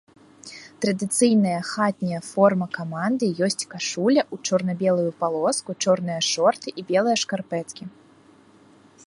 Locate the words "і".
6.79-6.89